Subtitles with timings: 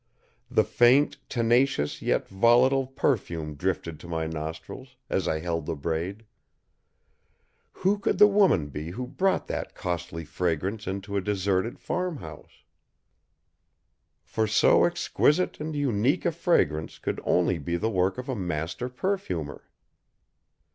[0.49, 6.25] The faint, tenacious yet volatile perfume drifted to my nostrils, as I held the braid.
[7.73, 12.63] Who could the woman be who brought that costly fragrance into a deserted farmhouse?
[14.23, 18.89] For so exquisite and unique a fragrance could only be the work of a master
[18.89, 19.69] perfumer.